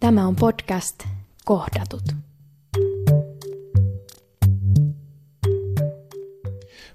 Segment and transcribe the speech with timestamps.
[0.00, 1.04] Tämä on podcast
[1.44, 2.02] Kohdatut.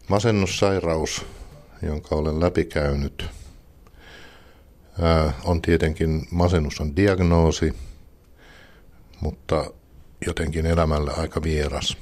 [0.07, 1.25] Masennussairaus,
[1.81, 3.25] jonka olen läpikäynyt,
[5.43, 7.73] on tietenkin, masennus on diagnoosi,
[9.21, 9.71] mutta
[10.25, 11.97] jotenkin elämälle aika vieras.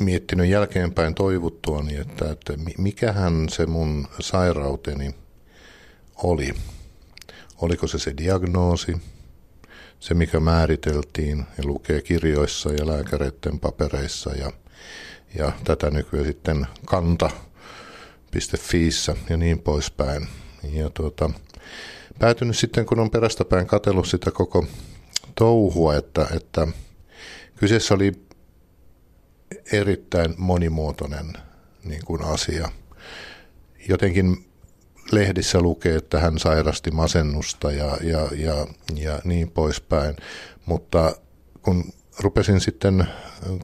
[0.00, 5.14] Miettinyt jälkeenpäin toivuttuani, että, että mikähän se mun sairauteni
[6.16, 6.54] oli.
[7.64, 8.96] Oliko se se diagnoosi,
[10.00, 14.52] se mikä määriteltiin ja lukee kirjoissa ja lääkäreiden papereissa ja,
[15.38, 17.56] ja tätä nykyään sitten kanta.fiissä
[19.30, 20.28] ja niin poispäin.
[20.72, 21.30] Ja tuota,
[22.18, 24.66] päätynyt sitten, kun on perästäpäin katsellut sitä koko
[25.34, 26.66] touhua, että, että
[27.56, 28.12] kyseessä oli
[29.72, 31.32] erittäin monimuotoinen
[31.84, 32.68] niin kuin asia.
[33.88, 34.53] Jotenkin
[35.12, 40.16] lehdissä lukee, että hän sairasti masennusta ja, ja, ja, ja niin poispäin,
[40.66, 41.16] mutta
[41.62, 41.84] kun
[42.20, 43.08] rupesin sitten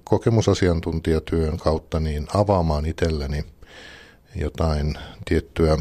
[0.04, 3.44] kokemusasiantuntijatyön kautta niin avaamaan itselleni
[4.34, 5.78] jotain tiettyä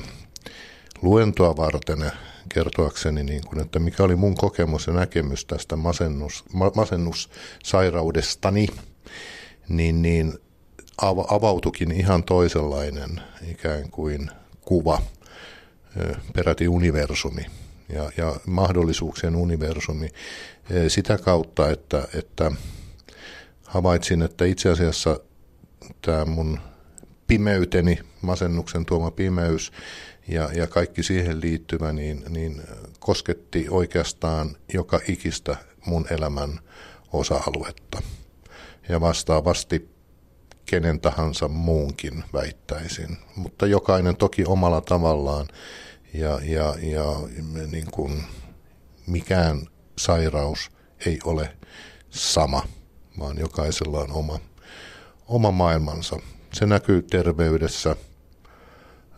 [1.01, 2.11] luentoa varten
[2.53, 8.67] kertoakseni, niin kuin, että mikä oli mun kokemus ja näkemys tästä masennus, ma, masennussairaudestani,
[9.69, 10.33] niin, niin
[11.29, 13.21] avautukin ihan toisenlainen
[13.51, 15.01] ikään kuin kuva,
[16.33, 17.45] peräti universumi
[17.89, 20.09] ja, ja mahdollisuuksien universumi
[20.87, 22.51] sitä kautta, että, että
[23.65, 25.19] havaitsin, että itse asiassa
[26.01, 26.59] tämä mun
[27.27, 29.71] pimeyteni, masennuksen tuoma pimeys
[30.27, 32.61] ja, ja kaikki siihen liittyvä, niin, niin
[32.99, 36.59] kosketti oikeastaan joka ikistä mun elämän
[37.13, 38.01] osa-aluetta.
[38.89, 39.89] Ja vastaavasti
[40.65, 45.47] kenen tahansa muunkin väittäisin, mutta jokainen toki omalla tavallaan
[46.13, 47.05] ja, ja, ja
[47.71, 48.23] niin kuin
[49.07, 50.71] mikään sairaus
[51.05, 51.57] ei ole
[52.09, 52.63] sama,
[53.19, 54.39] vaan jokaisella on oma,
[55.27, 56.19] oma maailmansa.
[56.53, 57.95] Se näkyy terveydessä,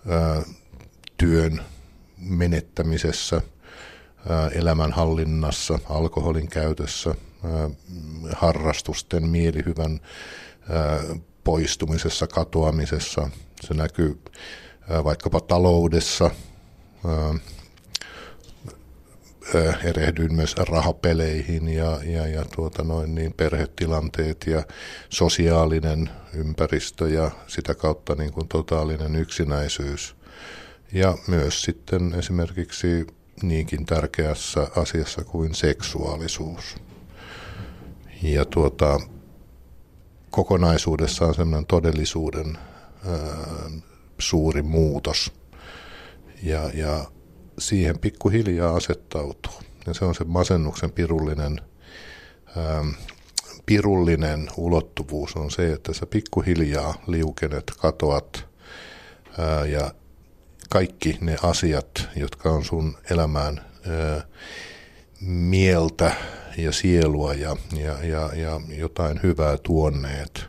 [0.10, 0.42] ää,
[1.18, 1.62] työn
[2.18, 3.42] menettämisessä,
[4.54, 7.16] elämänhallinnassa, alkoholin käytössä,
[8.36, 10.00] harrastusten, mielihyvän
[11.44, 13.30] poistumisessa, katoamisessa.
[13.62, 14.22] Se näkyy
[15.04, 16.32] vaikkapa taloudessa.
[19.84, 24.64] Erehdyin myös rahapeleihin ja, ja, ja tuota noin niin perhetilanteet ja
[25.10, 30.16] sosiaalinen ympäristö ja sitä kautta niin kuin totaalinen yksinäisyys–
[30.94, 33.08] ja myös sitten esimerkiksi
[33.44, 36.76] niinkin tärkeässä asiassa kuin seksuaalisuus.
[38.22, 39.00] Ja tuota,
[40.32, 42.58] kokonaisuudessaan sellainen todellisuuden
[44.20, 45.32] suuri muutos.
[46.44, 47.06] Ja, ja
[47.60, 49.54] siihen pikkuhiljaa asettautuu.
[49.88, 51.62] Ja se on se masennuksen pirullinen,
[53.66, 58.46] pirullinen ulottuvuus on se, että sä pikkuhiljaa liukenet, katoat
[59.72, 59.92] ja
[60.70, 64.28] kaikki ne asiat, jotka on sun elämään ää,
[65.22, 66.12] mieltä
[66.58, 70.46] ja sielua ja, ja, ja, ja jotain hyvää tuonneet,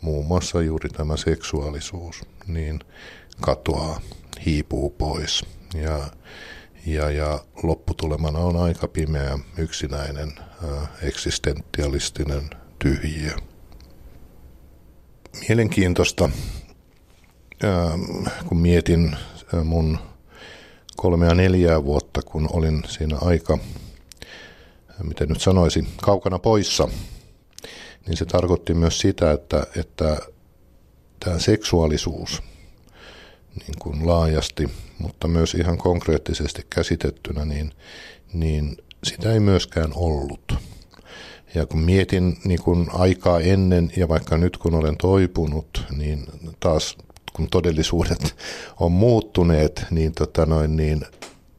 [0.00, 2.80] muun muassa juuri tämä seksuaalisuus, niin
[3.40, 4.00] katoaa,
[4.46, 5.44] hiipuu pois.
[5.74, 6.00] Ja,
[6.86, 13.32] ja, ja lopputulemana on aika pimeä, yksinäinen, ää, eksistentialistinen tyhjiö.
[15.48, 16.30] Mielenkiintoista,
[17.62, 17.98] ää,
[18.46, 19.16] kun mietin
[19.64, 19.98] mun
[20.96, 23.58] kolmea neljää vuotta, kun olin siinä aika,
[25.02, 26.88] miten nyt sanoisin, kaukana poissa,
[28.06, 30.18] niin se tarkoitti myös sitä, että, että
[31.20, 32.42] tämä seksuaalisuus
[33.54, 37.72] niin kuin laajasti, mutta myös ihan konkreettisesti käsitettynä, niin,
[38.32, 40.54] niin sitä ei myöskään ollut.
[41.54, 46.26] Ja kun mietin niin kun aikaa ennen ja vaikka nyt kun olen toipunut, niin
[46.60, 46.96] taas
[47.32, 48.36] kun todellisuudet
[48.80, 51.04] on muuttuneet, niin, tota noin, niin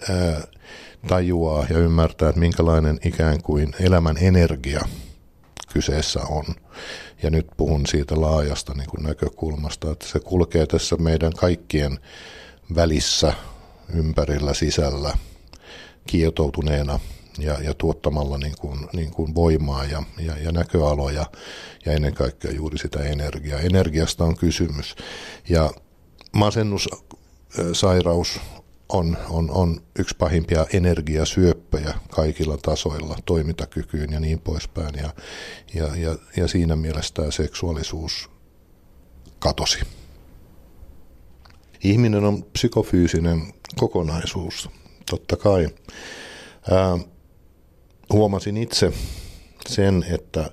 [0.10, 0.48] ää,
[1.08, 4.82] tajuaa ja ymmärtää, että minkälainen ikään kuin elämän energia
[5.74, 6.46] kyseessä on.
[7.24, 12.00] Ja nyt puhun siitä laajasta niin kuin näkökulmasta, että se kulkee tässä meidän kaikkien
[12.76, 13.34] välissä,
[13.94, 15.14] ympärillä, sisällä,
[16.08, 17.00] kietoutuneena
[17.38, 21.26] ja, ja tuottamalla niin kuin, niin kuin voimaa ja, ja, ja näköaloja
[21.86, 23.60] ja ennen kaikkea juuri sitä energiaa.
[23.60, 24.96] Energiasta on kysymys.
[25.50, 25.72] Ja
[26.32, 28.40] masennussairaus
[28.90, 34.96] on, on, on yksi pahimpia energiasyöppöjä kaikilla tasoilla, toimintakykyyn ja niin poispäin.
[34.96, 35.10] Ja,
[35.74, 38.30] ja, ja, ja siinä mielessä tämä seksuaalisuus
[39.40, 39.80] katosi.
[41.84, 44.70] Ihminen on psykofyysinen kokonaisuus,
[45.10, 45.70] totta kai.
[46.72, 46.98] Ää,
[48.14, 48.94] huomasin itse
[49.68, 50.52] sen, että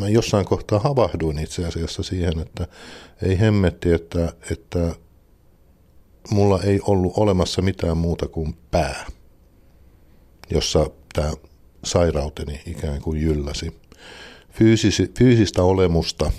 [0.00, 2.68] mä jossain kohtaa havahduin itse asiassa siihen, että
[3.22, 4.94] ei hemmetti, että, että
[6.30, 9.06] mulla ei ollut olemassa mitään muuta kuin pää,
[10.50, 11.32] jossa tämä
[11.84, 13.76] sairauteni ikään kuin jylläsi.
[14.50, 16.32] Fyysisi, fyysistä olemusta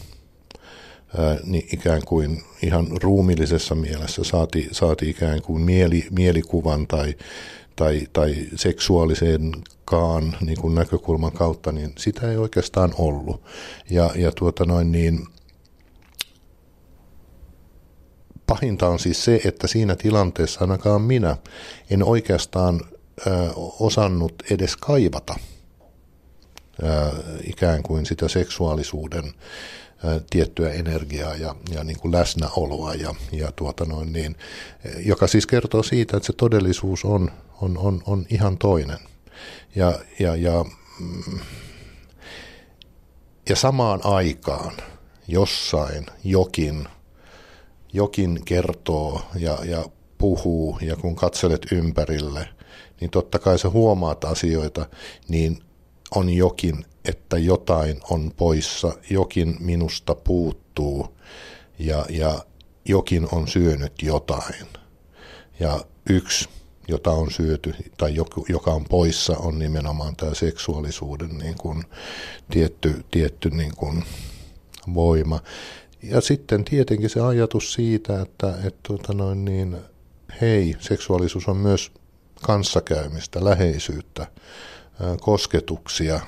[1.17, 7.15] ää, niin ikään kuin ihan ruumillisessa mielessä saati, saati ikään kuin mieli, mielikuvan tai,
[7.75, 13.41] tai, tai seksuaaliseenkaan niin kuin näkökulman kautta, niin sitä ei oikeastaan ollut.
[13.89, 15.27] Ja, ja tuota noin niin,
[18.47, 21.37] pahinta on siis se, että siinä tilanteessa ainakaan minä
[21.89, 22.81] en oikeastaan
[23.79, 25.35] osannut edes kaivata
[27.43, 29.33] ikään kuin sitä seksuaalisuuden
[30.29, 34.35] tiettyä energiaa ja, ja niin kuin läsnäoloa, ja, ja tuota noin niin,
[35.05, 37.31] joka siis kertoo siitä, että se todellisuus on,
[37.61, 38.99] on, on, on ihan toinen.
[39.75, 40.65] Ja, ja, ja,
[40.99, 41.39] mm,
[43.49, 44.73] ja samaan aikaan
[45.27, 46.87] jossain jokin
[47.93, 49.85] jokin kertoo ja, ja
[50.17, 52.49] puhuu ja kun katselet ympärille,
[53.01, 54.85] niin totta kai sä huomaat asioita,
[55.27, 55.59] niin
[56.15, 61.17] on jokin, että jotain on poissa, jokin minusta puuttuu
[61.79, 62.45] ja, ja
[62.85, 64.67] jokin on syönyt jotain.
[65.59, 65.79] Ja
[66.09, 66.49] yksi,
[66.87, 71.83] jota on syöty tai joku, joka on poissa, on nimenomaan tämä seksuaalisuuden niin kuin
[72.51, 74.03] tietty, tietty niin kuin
[74.93, 75.39] voima.
[76.03, 79.77] Ja sitten tietenkin se ajatus siitä, että, että tuota noin niin,
[80.41, 81.91] hei, seksuaalisuus on myös
[82.41, 84.27] kanssakäymistä, läheisyyttä,
[85.21, 86.19] kosketuksia,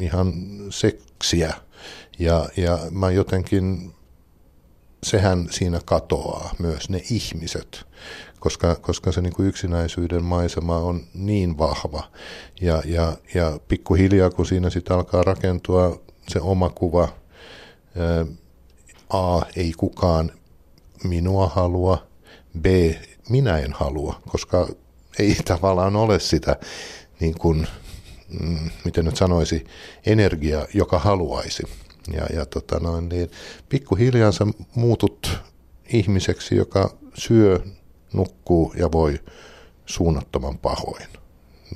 [0.00, 0.32] ihan
[0.70, 1.54] seksiä.
[2.18, 3.94] Ja, ja mä jotenkin,
[5.02, 7.86] sehän siinä katoaa myös ne ihmiset,
[8.40, 12.10] koska, koska se niin kuin yksinäisyyden maisema on niin vahva.
[12.60, 17.08] Ja, ja, ja pikkuhiljaa, kun siinä sitten alkaa rakentua se oma kuva,
[19.10, 20.32] A, ei kukaan
[21.04, 22.06] minua halua,
[22.60, 22.66] B,
[23.28, 24.68] minä en halua, koska
[25.18, 26.56] ei tavallaan ole sitä,
[27.20, 27.66] niin kuin,
[28.40, 29.64] mm, miten nyt sanoisi,
[30.06, 31.62] energiaa, joka haluaisi.
[32.12, 33.30] Ja, ja tota noin, niin
[33.68, 35.38] pikkuhiljaa sä muutut
[35.92, 37.60] ihmiseksi, joka syö,
[38.12, 39.20] nukkuu ja voi
[39.86, 41.06] suunnattoman pahoin.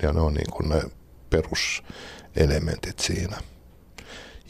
[0.03, 0.83] Ja ne on niin kuin ne
[1.31, 3.37] peruselementit siinä.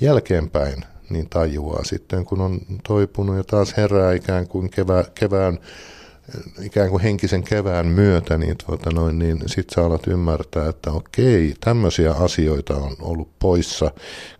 [0.00, 5.58] Jälkeenpäin niin tajuaa sitten, kun on toipunut ja taas herää ikään kuin kevä, kevään,
[6.62, 11.54] ikään kuin henkisen kevään myötä, niin, tuota noin, niin sit sä alat ymmärtää, että okei,
[11.60, 13.90] tämmöisiä asioita on ollut poissa,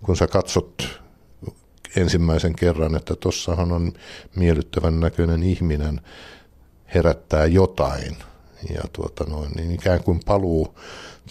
[0.02, 1.00] kun sä katsot
[1.96, 3.92] ensimmäisen kerran, että tossahan on
[4.36, 6.00] miellyttävän näköinen ihminen,
[6.94, 8.16] herättää jotain,
[8.74, 10.78] ja tuota noin, niin ikään kuin paluu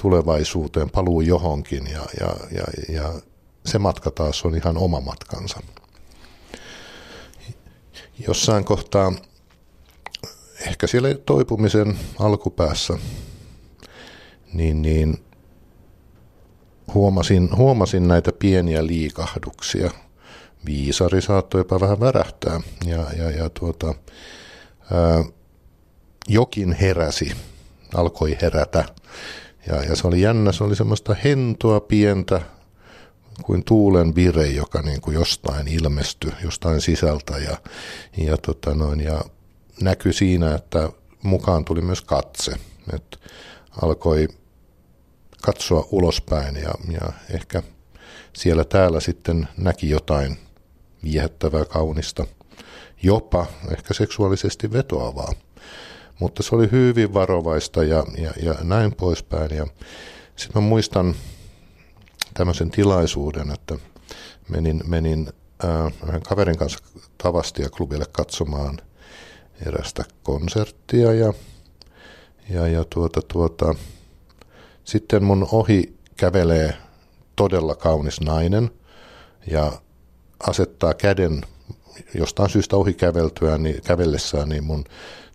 [0.01, 3.13] tulevaisuuteen, paluu johonkin, ja, ja, ja, ja
[3.69, 5.59] se matka taas on ihan oma matkansa.
[8.27, 9.13] Jossain kohtaa,
[10.67, 12.93] ehkä siellä toipumisen alkupäässä,
[14.53, 15.17] niin, niin
[16.93, 19.91] huomasin, huomasin näitä pieniä liikahduksia.
[20.65, 23.87] Viisari saattoi jopa vähän värähtää ja, ja, ja tuota,
[24.91, 25.23] ää,
[26.27, 27.31] jokin heräsi,
[27.93, 28.85] alkoi herätä.
[29.67, 32.41] Ja, ja se oli jännä, se oli semmoista hentoa pientä,
[33.43, 37.57] kuin tuulen vire, joka niin kuin jostain ilmestyi, jostain sisältä ja,
[38.17, 39.21] ja, tota noin, ja
[39.81, 40.89] näkyi siinä, että
[41.23, 42.51] mukaan tuli myös katse,
[42.93, 43.17] että
[43.81, 44.27] alkoi
[45.41, 47.63] katsoa ulospäin ja, ja ehkä
[48.33, 50.37] siellä täällä sitten näki jotain
[51.03, 52.25] viehättävää, kaunista,
[53.03, 55.33] jopa ehkä seksuaalisesti vetoavaa.
[56.19, 59.55] Mutta se oli hyvin varovaista ja, ja, ja näin poispäin.
[59.55, 59.67] Ja
[60.35, 61.15] sitten mä muistan
[62.33, 63.75] tämmöisen tilaisuuden, että
[64.49, 65.29] menin, menin
[65.63, 66.79] äh, kaverin kanssa
[67.17, 68.77] Tavastia klubille katsomaan
[69.65, 71.33] erästä konserttia ja,
[72.49, 73.75] ja, ja tuota, tuota,
[74.83, 76.73] sitten mun ohi kävelee
[77.35, 78.71] todella kaunis nainen
[79.51, 79.71] ja
[80.47, 81.41] asettaa käden
[82.13, 84.83] jostain syystä ohi käveltyä, niin kävellessään niin mun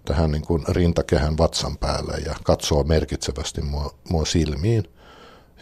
[0.04, 4.84] tähän niin kuin rintakehän vatsan päälle ja katsoo merkitsevästi mua, mua silmiin.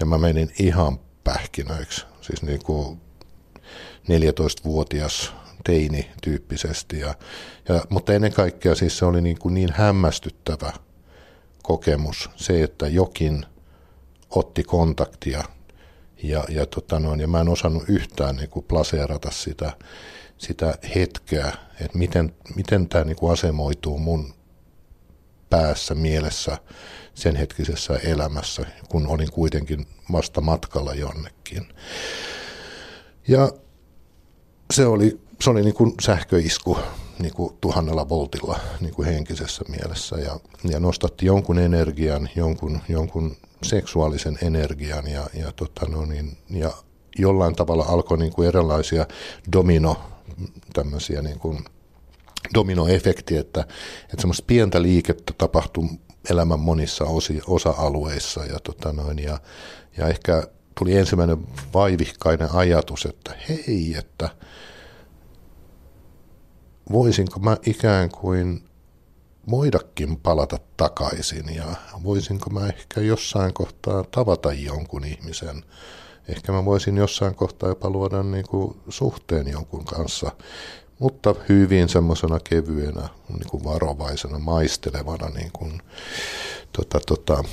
[0.00, 3.00] Ja mä menin ihan pähkinöiksi, siis niin kuin
[4.08, 5.32] 14-vuotias
[5.64, 7.00] teini tyyppisesti.
[7.00, 7.14] Ja,
[7.68, 10.72] ja, mutta ennen kaikkea siis se oli niin, kuin niin hämmästyttävä
[11.62, 13.46] kokemus, se, että jokin
[14.30, 15.44] otti kontaktia
[16.22, 19.72] ja, ja, tota noin, ja mä en osannut yhtään niin kuin plaseerata sitä,
[20.38, 24.34] sitä hetkeä, että miten, miten tämä niin kuin asemoituu mun
[25.52, 26.58] päässä, mielessä,
[27.14, 31.68] sen hetkisessä elämässä, kun olin kuitenkin vasta matkalla jonnekin.
[33.28, 33.52] Ja
[34.72, 36.78] se oli, se oli niin kuin sähköisku
[37.18, 43.36] niin kuin tuhannella voltilla niin kuin henkisessä mielessä ja, ja nostatti jonkun energian, jonkun, jonkun
[43.62, 46.70] seksuaalisen energian ja, ja, tota no niin, ja
[47.18, 49.06] jollain tavalla alkoi niin kuin erilaisia
[49.52, 49.96] domino
[50.72, 51.64] tämmöisiä niin kuin
[52.54, 53.60] dominoefekti, että,
[54.02, 55.88] että semmoista pientä liikettä tapahtuu
[56.30, 59.38] elämän monissa osi, osa-alueissa ja, tota noin, ja,
[59.96, 60.42] ja ehkä
[60.78, 64.28] tuli ensimmäinen vaivihkainen ajatus, että hei, että
[66.92, 68.64] voisinko mä ikään kuin
[69.50, 71.64] voidakin palata takaisin ja
[72.04, 75.64] voisinko mä ehkä jossain kohtaa tavata jonkun ihmisen.
[76.28, 80.32] Ehkä mä voisin jossain kohtaa jopa luoda niin kuin suhteen jonkun kanssa,
[80.98, 85.82] mutta hyvin semmoisena kevyenä, niin kuin varovaisena, maistelevana niin kuin,
[86.72, 87.44] tota, tota,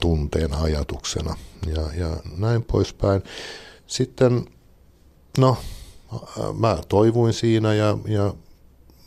[0.00, 1.36] tunteena, ajatuksena
[1.66, 3.22] ja, ja näin poispäin.
[3.86, 4.44] Sitten,
[5.38, 5.56] no,
[6.58, 8.34] mä toivuin siinä ja, ja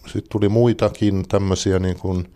[0.06, 2.36] sitten tuli muitakin tämmöisiä niin kuin,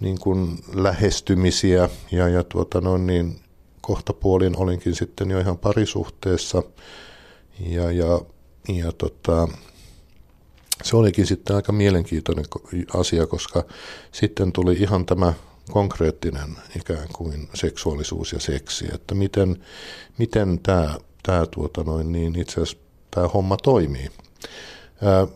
[0.00, 3.40] niin kuin lähestymisiä ja, ja tuota noin niin,
[3.80, 6.62] kohtapuolin olinkin sitten jo ihan parisuhteessa
[7.60, 8.20] ja, ja,
[8.68, 9.48] ja tota,
[10.82, 12.44] se olikin sitten aika mielenkiintoinen
[12.94, 13.64] asia, koska
[14.12, 15.32] sitten tuli ihan tämä
[15.70, 19.64] konkreettinen ikään kuin seksuaalisuus ja seksi, että miten,
[20.18, 22.78] miten tämä, tämä tuota noin, niin itse asiassa
[23.10, 24.08] tämä homma toimii.
[25.02, 25.26] Ää,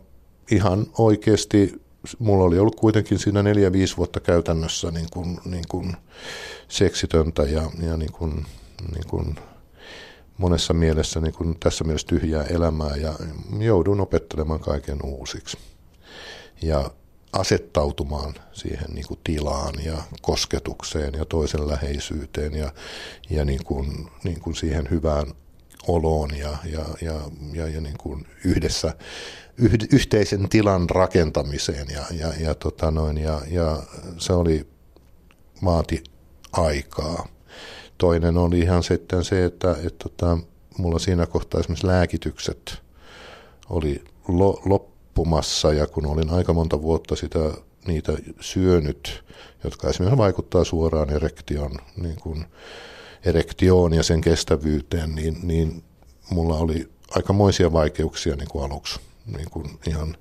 [0.50, 1.82] ihan oikeasti
[2.18, 5.96] mulla oli ollut kuitenkin siinä neljä-viisi vuotta käytännössä niin kuin, niin kuin
[6.68, 8.46] seksitöntä ja, ja niin kuin,
[8.94, 9.37] niin kuin
[10.38, 13.14] monessa mielessä niin kuin tässä mielessä tyhjää elämää ja
[13.58, 15.58] joudun opettelemaan kaiken uusiksi.
[16.62, 16.90] Ja
[17.32, 22.72] asettautumaan siihen niin kuin tilaan ja kosketukseen ja toisen läheisyyteen ja,
[23.30, 25.26] ja niin kuin, niin kuin siihen hyvään
[25.86, 27.20] oloon ja, ja, ja,
[27.52, 28.94] ja, ja niin kuin yhdessä
[29.92, 33.82] yhteisen tilan rakentamiseen ja, ja, ja, tota noin, ja, ja
[34.18, 34.66] se oli
[35.64, 36.04] vaati
[36.52, 37.28] aikaa.
[38.02, 40.38] Toinen oli ihan sitten se, että, että, että tota,
[40.78, 42.82] mulla siinä kohtaa esimerkiksi lääkitykset
[43.71, 47.38] oli lo, loppumassa ja kun olin aika monta vuotta sitä
[47.87, 49.25] niitä syönyt,
[49.64, 52.44] jotka esimerkiksi vaikuttaa suoraan erektion, niin kuin
[53.25, 55.82] erektioon ja sen kestävyyteen, niin, niin
[56.30, 60.16] mulla oli aikamoisia vaikeuksia niin kuin aluksi niin kuin ihan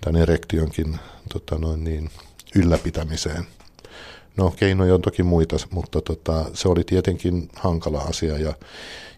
[0.00, 0.98] tämän erektionkin
[1.32, 2.10] tota noin niin,
[2.54, 3.46] ylläpitämiseen.
[4.38, 8.38] No keinoja on toki muita, mutta tota, se oli tietenkin hankala asia.
[8.38, 8.54] Ja,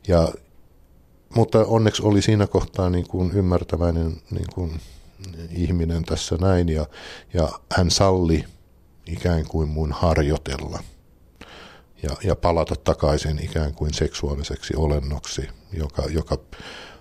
[0.08, 0.28] ja,
[1.34, 4.80] mutta onneksi oli siinä kohtaa niin kuin ymmärtäväinen niin kuin
[5.50, 6.86] ihminen tässä näin ja,
[7.34, 8.44] ja hän salli
[9.06, 10.82] ikään kuin mun harjoitella
[12.02, 16.38] ja, ja palata takaisin ikään kuin seksuaaliseksi olennoksi, joka, joka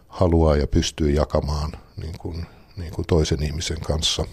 [0.08, 2.46] haluaa ja pystyy jakamaan niin kuin,
[2.78, 4.26] niin kuin toisen ihmisen kanssa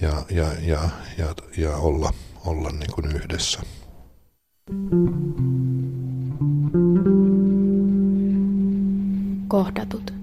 [0.00, 0.88] ja, ja, ja,
[1.18, 2.12] ja, ja olla,
[2.46, 3.60] olla niin kuin yhdessä.
[9.48, 10.21] Kohdatut.